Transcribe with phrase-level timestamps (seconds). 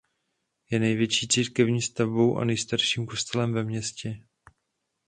[0.71, 4.23] Je největší církevní stavbou a nejstarším kostelem ve městě.